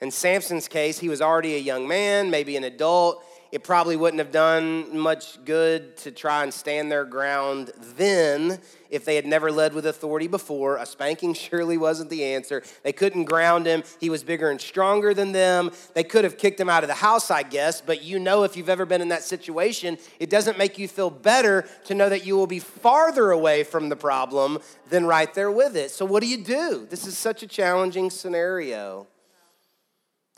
[0.01, 4.19] In Samson's case, he was already a young man, maybe an adult it probably wouldn't
[4.19, 8.59] have done much good to try and stand their ground then
[8.89, 10.77] if they had never led with authority before.
[10.77, 12.63] A spanking surely wasn't the answer.
[12.83, 13.83] They couldn't ground him.
[13.99, 15.71] He was bigger and stronger than them.
[15.93, 18.55] They could have kicked him out of the house, I guess, but you know if
[18.55, 22.25] you've ever been in that situation, it doesn't make you feel better to know that
[22.25, 24.59] you will be farther away from the problem
[24.89, 25.91] than right there with it.
[25.91, 26.87] So, what do you do?
[26.89, 29.07] This is such a challenging scenario.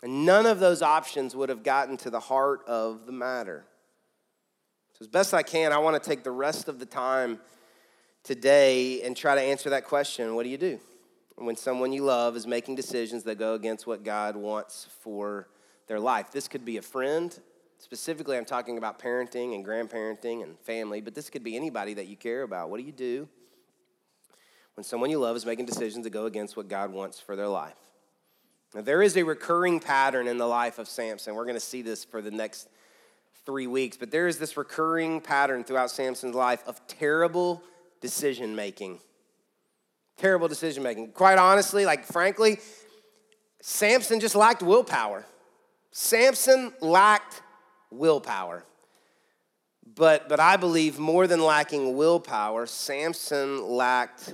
[0.03, 3.65] And none of those options would have gotten to the heart of the matter.
[4.93, 7.39] So, as best I can, I want to take the rest of the time
[8.23, 10.79] today and try to answer that question what do you do
[11.35, 15.47] when someone you love is making decisions that go against what God wants for
[15.87, 16.31] their life?
[16.31, 17.37] This could be a friend.
[17.77, 22.07] Specifically, I'm talking about parenting and grandparenting and family, but this could be anybody that
[22.07, 22.69] you care about.
[22.69, 23.27] What do you do
[24.75, 27.47] when someone you love is making decisions that go against what God wants for their
[27.47, 27.90] life?
[28.73, 31.35] Now, there is a recurring pattern in the life of Samson.
[31.35, 32.69] We're going to see this for the next
[33.45, 37.63] three weeks, but there is this recurring pattern throughout Samson's life of terrible
[37.99, 38.99] decision making.
[40.17, 41.11] Terrible decision making.
[41.11, 42.59] Quite honestly, like frankly,
[43.61, 45.25] Samson just lacked willpower.
[45.91, 47.41] Samson lacked
[47.89, 48.63] willpower.
[49.95, 54.33] But, but I believe more than lacking willpower, Samson lacked,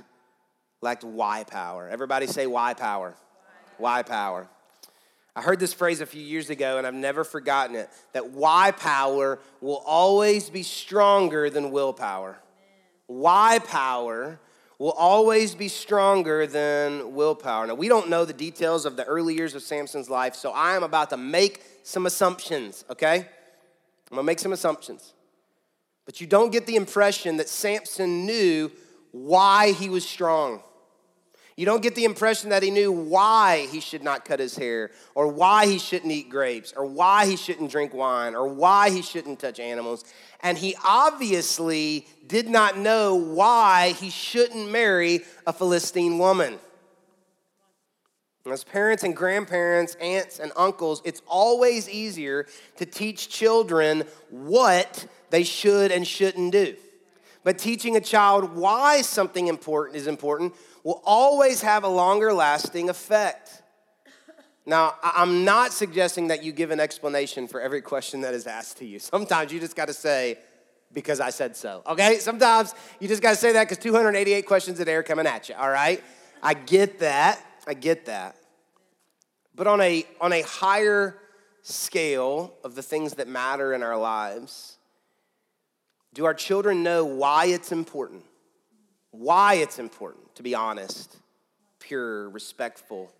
[0.80, 1.88] lacked why power.
[1.88, 3.16] Everybody say why power.
[3.78, 4.48] Why power?
[5.34, 8.72] I heard this phrase a few years ago and I've never forgotten it that why
[8.72, 12.38] power will always be stronger than willpower.
[13.06, 14.40] Why power
[14.78, 17.66] will always be stronger than willpower.
[17.66, 20.76] Now, we don't know the details of the early years of Samson's life, so I
[20.76, 23.18] am about to make some assumptions, okay?
[24.10, 25.14] I'm gonna make some assumptions.
[26.04, 28.70] But you don't get the impression that Samson knew
[29.10, 30.62] why he was strong.
[31.58, 34.92] You don't get the impression that he knew why he should not cut his hair,
[35.16, 39.02] or why he shouldn't eat grapes, or why he shouldn't drink wine, or why he
[39.02, 40.04] shouldn't touch animals.
[40.40, 46.60] And he obviously did not know why he shouldn't marry a Philistine woman.
[48.48, 55.42] As parents and grandparents, aunts and uncles, it's always easier to teach children what they
[55.42, 56.76] should and shouldn't do.
[57.42, 62.88] But teaching a child why something important is important will always have a longer lasting
[62.88, 63.62] effect.
[64.66, 68.76] Now, I'm not suggesting that you give an explanation for every question that is asked
[68.78, 68.98] to you.
[68.98, 70.38] Sometimes you just got to say,
[70.92, 72.18] because I said so, okay?
[72.18, 75.48] Sometimes you just got to say that because 288 questions a day are coming at
[75.48, 76.02] you, all right?
[76.42, 77.42] I get that.
[77.66, 78.36] I get that.
[79.54, 81.18] But on a, on a higher
[81.62, 84.78] scale of the things that matter in our lives,
[86.14, 88.24] do our children know why it's important?
[89.18, 90.28] Why it's important?
[90.38, 91.16] to be honest,
[91.80, 93.10] pure, respectful?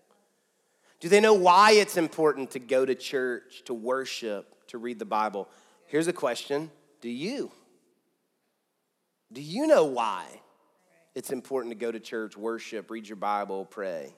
[1.01, 5.05] Do they know why it's important to go to church, to worship, to read the
[5.05, 5.49] Bible?
[5.87, 7.51] Here's a question Do you?
[9.33, 10.27] Do you know why
[11.13, 14.15] it's important to go to church, worship, read your Bible, pray?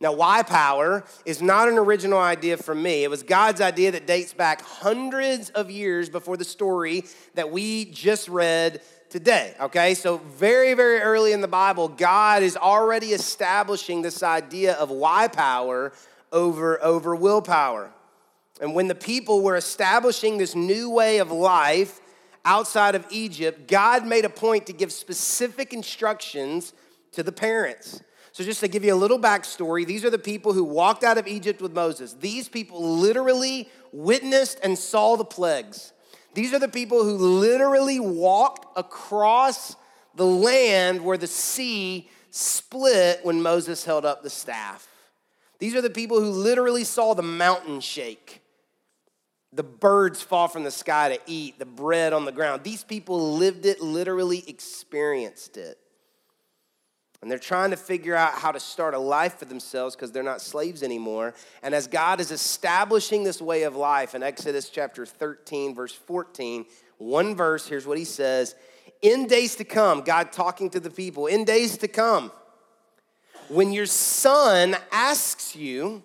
[0.00, 3.04] Now, why power is not an original idea from me.
[3.04, 7.84] It was God's idea that dates back hundreds of years before the story that we
[7.84, 8.80] just read
[9.12, 9.94] today, okay?
[9.94, 15.28] So, very, very early in the Bible, God is already establishing this idea of why
[15.28, 15.92] power
[16.32, 17.92] over, over willpower.
[18.60, 22.00] And when the people were establishing this new way of life
[22.44, 26.72] outside of Egypt, God made a point to give specific instructions
[27.12, 28.02] to the parents.
[28.32, 31.18] So, just to give you a little backstory, these are the people who walked out
[31.18, 32.14] of Egypt with Moses.
[32.14, 35.92] These people literally witnessed and saw the plagues.
[36.34, 39.76] These are the people who literally walked across
[40.14, 44.88] the land where the sea split when Moses held up the staff.
[45.58, 48.42] These are the people who literally saw the mountain shake,
[49.52, 52.64] the birds fall from the sky to eat, the bread on the ground.
[52.64, 55.78] These people lived it, literally experienced it.
[57.22, 60.24] And they're trying to figure out how to start a life for themselves because they're
[60.24, 61.34] not slaves anymore.
[61.62, 66.66] And as God is establishing this way of life in Exodus chapter 13, verse 14,
[66.98, 68.56] one verse, here's what he says
[69.02, 72.32] In days to come, God talking to the people, in days to come,
[73.48, 76.02] when your son asks you,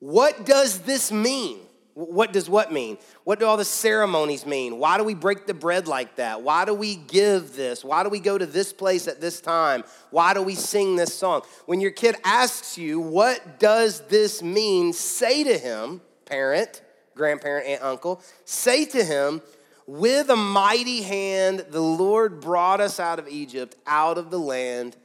[0.00, 1.60] What does this mean?
[2.00, 2.96] What does what mean?
[3.24, 4.78] What do all the ceremonies mean?
[4.78, 6.40] Why do we break the bread like that?
[6.40, 7.84] Why do we give this?
[7.84, 9.84] Why do we go to this place at this time?
[10.10, 11.42] Why do we sing this song?
[11.66, 14.94] When your kid asks you, What does this mean?
[14.94, 16.82] Say to him, parent,
[17.14, 19.42] grandparent, aunt, uncle, say to him,
[19.86, 24.96] With a mighty hand, the Lord brought us out of Egypt, out of the land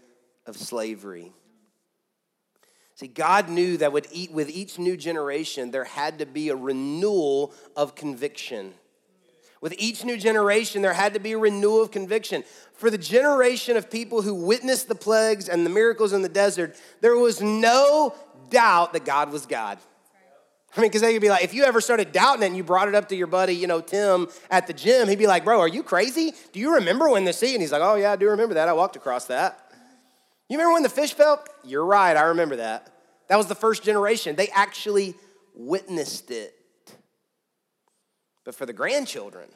[0.45, 1.33] of slavery.
[2.95, 7.93] See, God knew that with each new generation, there had to be a renewal of
[7.93, 8.73] conviction.
[9.59, 12.45] With each new generation, there had to be a renewal of conviction.
[12.73, 16.79] For the generation of people who witnessed the plagues and the miracles in the desert,
[17.01, 18.15] there was no
[18.49, 19.77] doubt that God was God.
[20.77, 22.63] I mean, because they could be like, if you ever started doubting it and you
[22.63, 25.43] brought it up to your buddy, you know, Tim at the gym, he'd be like,
[25.45, 26.33] bro, are you crazy?
[26.51, 27.53] Do you remember when the sea?
[27.53, 28.67] And he's like, oh, yeah, I do remember that.
[28.67, 29.64] I walked across that.
[30.49, 31.43] You remember when the fish fell?
[31.63, 32.91] You're right, I remember that.
[33.27, 34.35] That was the first generation.
[34.35, 35.15] They actually
[35.55, 36.53] witnessed it.
[38.43, 39.49] But for the grandchildren,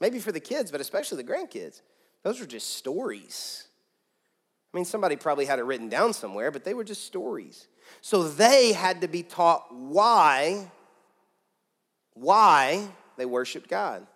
[0.00, 1.80] maybe for the kids, but especially the grandkids,
[2.24, 3.68] those were just stories.
[4.72, 7.68] I mean, somebody probably had it written down somewhere, but they were just stories.
[8.00, 10.70] So they had to be taught why,
[12.14, 14.06] why they worshiped God.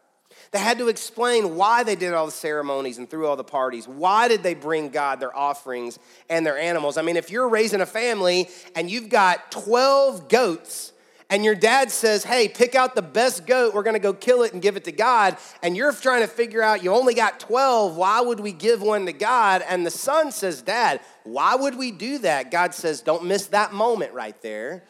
[0.50, 3.88] They had to explain why they did all the ceremonies and threw all the parties.
[3.88, 6.96] Why did they bring God their offerings and their animals?
[6.96, 10.92] I mean, if you're raising a family and you've got 12 goats,
[11.32, 14.52] and your dad says, Hey, pick out the best goat, we're gonna go kill it
[14.52, 17.96] and give it to God, and you're trying to figure out you only got 12,
[17.96, 19.64] why would we give one to God?
[19.66, 22.50] And the son says, Dad, why would we do that?
[22.50, 24.84] God says, Don't miss that moment right there,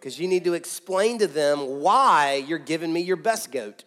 [0.00, 3.84] because you need to explain to them why you're giving me your best goat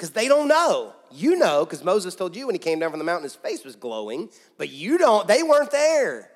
[0.00, 0.94] because they don't know.
[1.12, 3.64] You know, because Moses told you when he came down from the mountain, his face
[3.64, 6.30] was glowing, but you don't, they weren't there.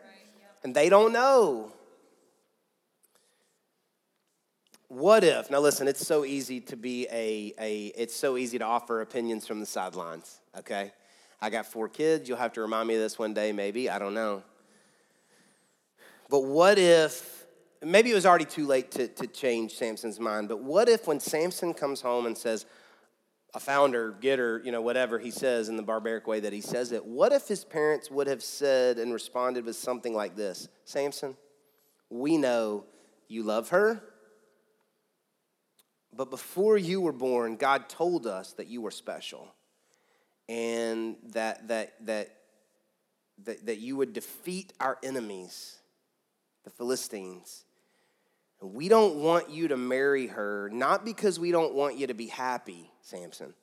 [0.63, 1.73] And they don't know.
[4.89, 8.65] What if, now listen, it's so easy to be a, a it's so easy to
[8.65, 10.93] offer opinions from the sidelines, okay?
[11.41, 12.29] I got four kids.
[12.29, 13.89] You'll have to remind me of this one day, maybe.
[13.89, 14.43] I don't know.
[16.29, 17.47] But what if,
[17.83, 21.19] maybe it was already too late to, to change Samson's mind, but what if when
[21.19, 22.67] Samson comes home and says,
[23.55, 26.91] a founder, getter, you know, whatever he says in the barbaric way that he says
[26.91, 27.05] it.
[27.05, 31.37] What if his parents would have said and responded with something like this Samson,
[32.11, 32.85] we know
[33.29, 34.03] you love her,
[36.13, 39.55] but before you were born, God told us that you were special
[40.49, 42.37] and that, that, that,
[43.45, 45.79] that, that you would defeat our enemies,
[46.65, 47.65] the Philistines.
[48.67, 52.27] We don't want you to marry her, not because we don't want you to be
[52.27, 53.55] happy Samson.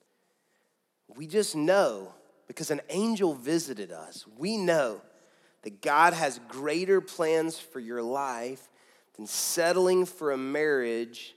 [1.16, 2.14] We just know
[2.48, 4.26] because an angel visited us.
[4.38, 5.02] We know
[5.64, 8.70] that God has greater plans for your life
[9.16, 11.36] than settling for a marriage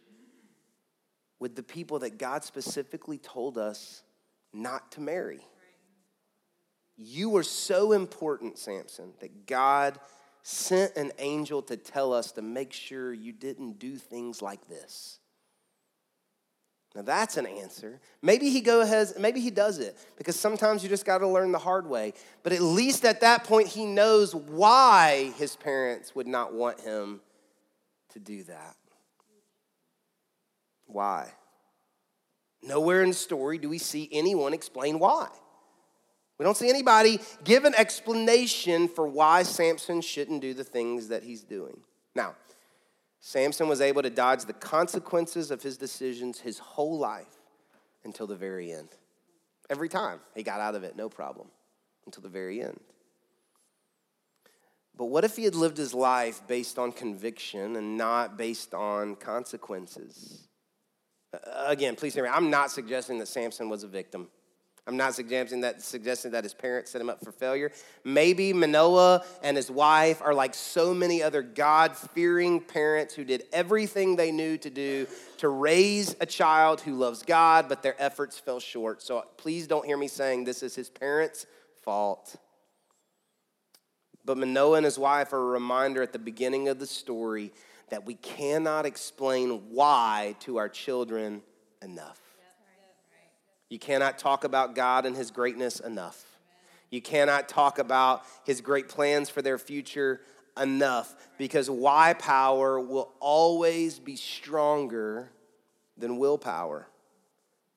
[1.38, 4.03] with the people that God specifically told us
[4.53, 5.40] not to marry.
[6.96, 9.98] You are so important, Samson, that God
[10.45, 15.19] sent an angel to tell us to make sure you didn't do things like this.
[16.95, 17.99] Now that's an answer.
[18.21, 21.51] Maybe he go ahead, maybe he does it because sometimes you just got to learn
[21.51, 22.13] the hard way.
[22.43, 27.21] But at least at that point he knows why his parents would not want him
[28.13, 28.77] to do that.
[30.85, 31.33] Why?
[32.63, 35.29] Nowhere in the story do we see anyone explain why.
[36.38, 41.23] We don't see anybody give an explanation for why Samson shouldn't do the things that
[41.23, 41.79] he's doing.
[42.15, 42.35] Now,
[43.21, 47.38] Samson was able to dodge the consequences of his decisions his whole life
[48.04, 48.88] until the very end.
[49.71, 51.48] Every time he got out of it, no problem,
[52.04, 52.79] until the very end.
[54.96, 59.17] But what if he had lived his life based on conviction and not based on
[59.17, 60.46] consequences?
[61.67, 62.31] Again, please hear me.
[62.31, 64.29] I'm not suggesting that Samson was a victim.
[64.87, 67.73] I'm not suggesting that, suggesting that his parents set him up for failure.
[68.05, 73.45] Maybe Manoah and his wife are like so many other God fearing parents who did
[73.51, 75.07] everything they knew to do
[75.39, 79.03] to raise a child who loves God, but their efforts fell short.
[79.03, 81.47] So please don't hear me saying this is his parents'
[81.83, 82.37] fault.
[84.23, 87.53] But Manoah and his wife are a reminder at the beginning of the story
[87.89, 91.43] that we cannot explain why to our children
[91.83, 92.23] enough.
[93.75, 96.25] You cannot talk about God and his greatness enough.
[96.90, 100.20] You cannot talk about his great plans for their future
[100.56, 105.29] enough because why power will always be stronger
[105.98, 106.87] than willpower.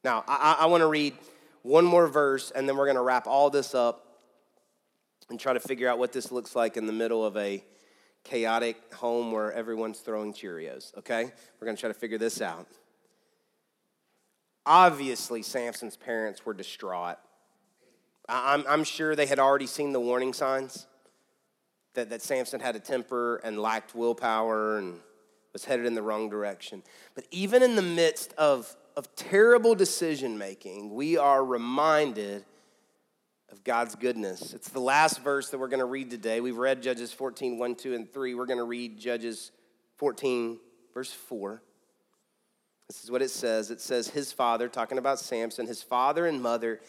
[0.04, 1.16] Now, I, I want to read
[1.64, 4.20] one more verse and then we're going to wrap all this up
[5.32, 7.64] and try to figure out what this looks like in the middle of a
[8.24, 11.24] chaotic home where everyone's throwing Cheerios, okay?
[11.60, 12.68] We're going to try to figure this out.
[14.68, 17.18] Obviously, Samson's parents were distraught.
[18.28, 20.88] I'm, I'm sure they had already seen the warning signs
[21.94, 25.00] that, that Samson had a temper and lacked willpower and
[25.54, 26.84] was headed in the wrong direction.
[27.16, 32.44] But even in the midst of, of terrible decision making, we are reminded
[33.50, 34.54] of God's goodness.
[34.54, 36.42] It's the last verse that we're going to read today.
[36.42, 38.36] We've read Judges 14, 1, 2, and 3.
[38.36, 39.52] We're going to read Judges
[39.96, 40.60] 14,
[40.94, 41.62] verse 4.
[42.88, 43.70] This is what it says.
[43.70, 46.80] It says, His father, talking about Samson, his father and mother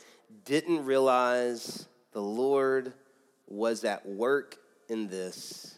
[0.44, 2.92] didn't realize the Lord
[3.48, 4.56] was at work
[4.88, 5.76] in this,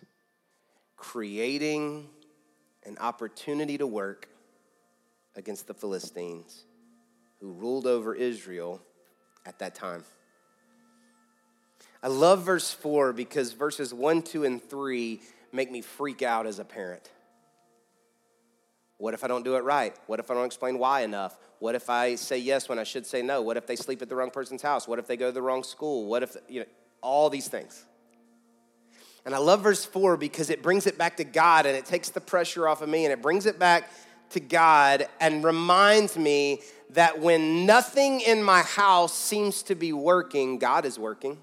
[0.97, 2.09] creating
[2.85, 4.29] an opportunity to work
[5.37, 6.65] against the Philistines
[7.41, 8.83] who ruled over Israel
[9.47, 10.05] at that time.
[12.03, 15.21] I love verse 4 because verses 1, 2, and 3
[15.53, 17.11] make me freak out as a parent.
[19.01, 19.97] What if I don't do it right?
[20.07, 21.39] What if I don't explain why enough?
[21.59, 23.43] What if I say yes when I should say no?
[23.43, 24.87] What if they sleep at the wrong person's house?
[24.87, 26.07] What if they go to the wrong school?
[26.07, 26.67] What if, you know,
[27.03, 27.85] all these things.
[29.25, 32.11] And I love verse 4 because it brings it back to God and it takes
[32.11, 33.91] the pressure off of me and it brings it back
[34.31, 40.59] to God and reminds me that when nothing in my house seems to be working,
[40.59, 41.39] God is working.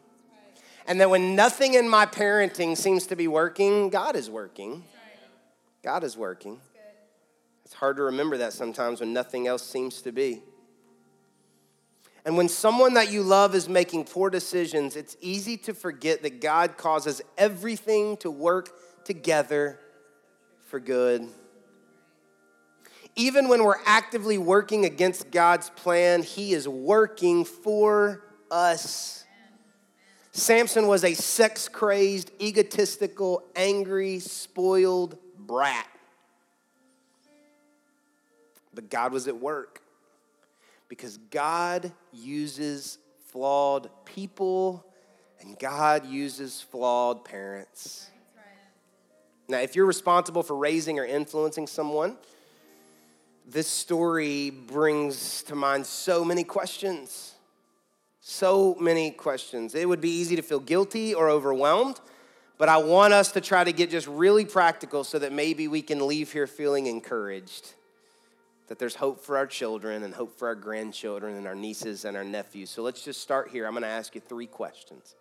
[0.87, 4.83] And that when nothing in my parenting seems to be working, God is working.
[5.83, 6.59] God is working.
[7.67, 10.41] It's hard to remember that sometimes when nothing else seems to be.
[12.23, 16.39] And when someone that you love is making poor decisions, it's easy to forget that
[16.39, 18.69] God causes everything to work
[19.03, 19.81] together
[20.67, 21.27] for good.
[23.17, 29.25] Even when we're actively working against God's plan, He is working for us.
[30.31, 35.85] Samson was a sex crazed, egotistical, angry, spoiled brat.
[38.77, 39.81] But God was at work
[40.87, 44.85] because God uses flawed people
[45.41, 48.11] and God uses flawed parents.
[49.47, 52.17] Now, if you're responsible for raising or influencing someone,
[53.47, 57.33] this story brings to mind so many questions.
[58.19, 59.73] So many questions.
[59.73, 61.99] It would be easy to feel guilty or overwhelmed,
[62.59, 65.81] but I want us to try to get just really practical so that maybe we
[65.81, 67.73] can leave here feeling encouraged
[68.67, 72.17] that there's hope for our children and hope for our grandchildren and our nieces and
[72.17, 72.69] our nephews.
[72.69, 73.65] So let's just start here.
[73.65, 75.15] I'm going to ask you three questions.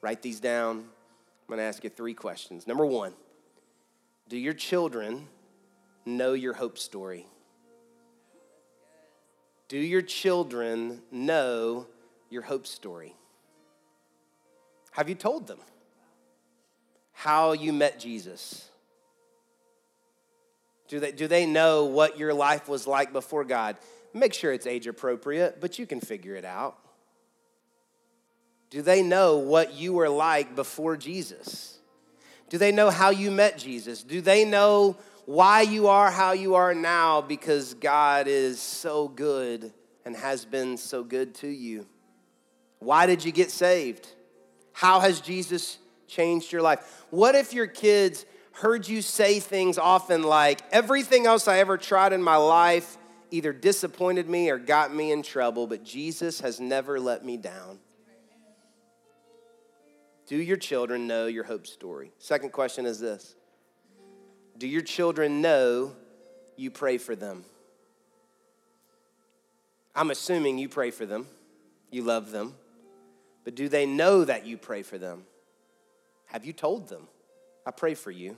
[0.00, 0.78] Write these down.
[0.78, 2.66] I'm going to ask you three questions.
[2.66, 3.12] Number one,
[4.28, 5.28] do your children
[6.04, 7.26] know your hope story?
[9.68, 11.86] Do your children know
[12.30, 13.14] your hope story?
[14.92, 15.58] Have you told them
[17.12, 18.67] how you met Jesus?
[20.88, 23.76] Do they, do they know what your life was like before God?
[24.14, 26.78] Make sure it's age appropriate, but you can figure it out.
[28.70, 31.78] Do they know what you were like before Jesus?
[32.48, 34.02] Do they know how you met Jesus?
[34.02, 39.72] Do they know why you are how you are now because God is so good
[40.06, 41.86] and has been so good to you?
[42.78, 44.08] Why did you get saved?
[44.72, 47.04] How has Jesus changed your life?
[47.10, 48.24] What if your kids
[48.58, 52.98] heard you say things often like, everything else I ever tried in my life
[53.30, 57.78] either disappointed me or got me in trouble, but Jesus has never let me down.
[60.26, 62.12] Do your children know your hope story?
[62.18, 63.34] Second question is this
[64.58, 65.94] Do your children know
[66.56, 67.44] you pray for them?
[69.94, 71.26] I'm assuming you pray for them,
[71.90, 72.54] you love them,
[73.44, 75.24] but do they know that you pray for them?
[76.26, 77.08] Have you told them?
[77.66, 78.36] I pray for you.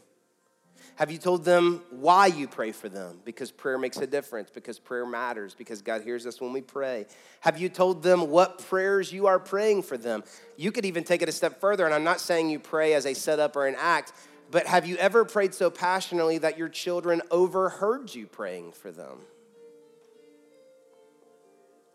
[0.97, 3.21] Have you told them why you pray for them?
[3.25, 7.07] Because prayer makes a difference, because prayer matters, because God hears us when we pray.
[7.41, 10.23] Have you told them what prayers you are praying for them?
[10.57, 13.07] You could even take it a step further, and I'm not saying you pray as
[13.07, 14.13] a setup or an act,
[14.51, 19.21] but have you ever prayed so passionately that your children overheard you praying for them?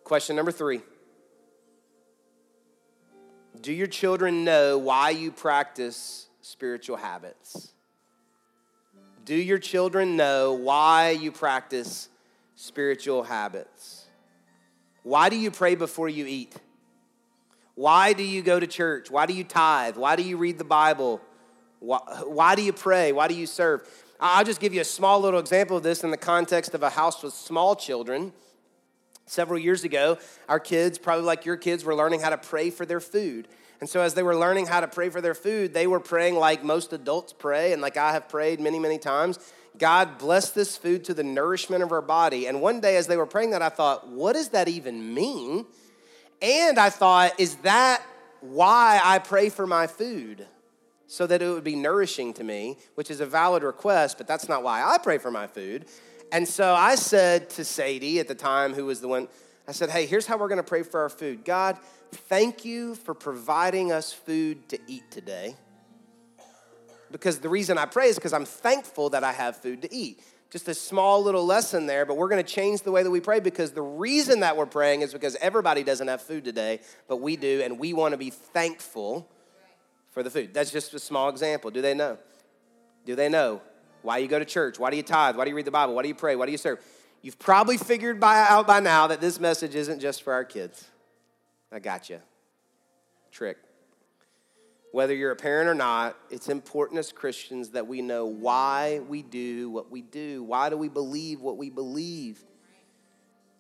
[0.03, 0.81] Question number three
[3.61, 7.74] Do your children know why you practice spiritual habits?
[9.25, 12.09] Do your children know why you practice
[12.55, 14.05] spiritual habits?
[15.01, 16.55] Why do you pray before you eat?
[17.73, 19.09] Why do you go to church?
[19.09, 19.97] Why do you tithe?
[19.97, 21.21] Why do you read the Bible?
[21.79, 23.13] Why, why do you pray?
[23.13, 23.87] Why do you serve?
[24.19, 26.91] I'll just give you a small little example of this in the context of a
[26.91, 28.31] house with small children.
[29.25, 32.85] Several years ago, our kids, probably like your kids, were learning how to pray for
[32.85, 33.47] their food.
[33.81, 36.35] And so, as they were learning how to pray for their food, they were praying
[36.35, 39.39] like most adults pray, and like I have prayed many, many times
[39.77, 42.47] God, bless this food to the nourishment of our body.
[42.47, 45.65] And one day, as they were praying that, I thought, what does that even mean?
[46.41, 48.01] And I thought, is that
[48.41, 50.47] why I pray for my food?
[51.07, 54.49] So that it would be nourishing to me, which is a valid request, but that's
[54.49, 55.85] not why I pray for my food.
[56.31, 59.27] And so I said to Sadie at the time, who was the one,
[59.67, 61.45] I said, hey, here's how we're gonna pray for our food.
[61.45, 61.77] God,
[62.15, 65.55] thank you for providing us food to eat today.
[67.11, 70.21] Because the reason I pray is because I'm thankful that I have food to eat.
[70.51, 73.39] Just a small little lesson there, but we're gonna change the way that we pray
[73.39, 77.35] because the reason that we're praying is because everybody doesn't have food today, but we
[77.35, 79.29] do, and we wanna be thankful
[80.11, 80.53] for the food.
[80.53, 81.71] That's just a small example.
[81.71, 82.17] Do they know?
[83.05, 83.61] Do they know
[84.01, 84.79] why you go to church?
[84.79, 85.35] Why do you tithe?
[85.35, 85.93] Why do you read the Bible?
[85.93, 86.35] Why do you pray?
[86.35, 86.79] Why do you serve?
[87.21, 90.87] You've probably figured by, out by now that this message isn't just for our kids.
[91.75, 92.21] I got you.
[93.33, 93.57] Trick.
[94.93, 99.21] Whether you're a parent or not, it's important as Christians that we know why we
[99.21, 100.41] do what we do.
[100.41, 102.41] Why do we believe what we believe?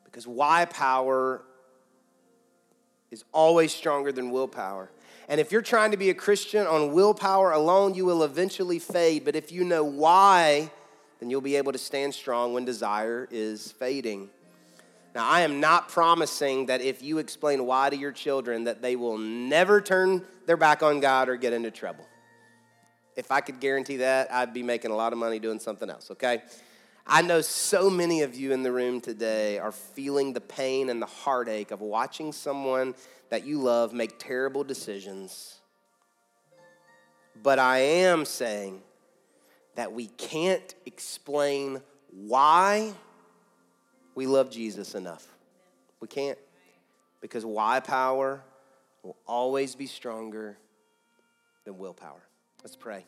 [0.05, 1.43] Because why power
[3.11, 4.89] is always stronger than willpower.
[5.27, 9.25] And if you're trying to be a Christian on willpower alone, you will eventually fade.
[9.25, 10.71] But if you know why,
[11.19, 14.29] then you'll be able to stand strong when desire is fading.
[15.15, 18.97] Now, I am not promising that if you explain why to your children that they
[18.97, 22.05] will never turn their back on God or get into trouble.
[23.15, 26.11] If I could guarantee that, I'd be making a lot of money doing something else,
[26.11, 26.43] okay?
[27.07, 31.01] I know so many of you in the room today are feeling the pain and
[31.01, 32.93] the heartache of watching someone
[33.29, 35.59] that you love make terrible decisions.
[37.41, 38.81] But I am saying
[39.75, 42.93] that we can't explain why
[44.15, 45.27] we love Jesus enough.
[45.99, 46.37] We can't.
[47.21, 48.41] Because why power
[49.03, 50.57] will always be stronger
[51.65, 52.21] than willpower.
[52.63, 53.05] Let's pray.